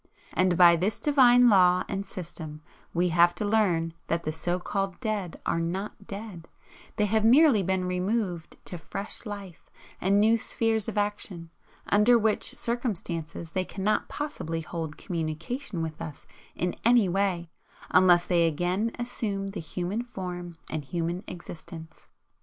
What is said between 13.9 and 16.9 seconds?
possibly hold communication with us in